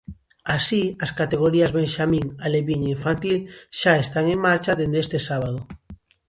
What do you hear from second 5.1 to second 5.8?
sábado.